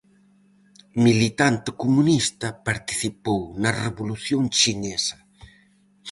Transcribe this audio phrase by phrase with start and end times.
[1.05, 5.17] Militante comunista, participou na Revolución Chinesa.